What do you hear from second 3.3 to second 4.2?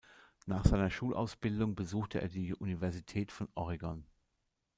von Oregon.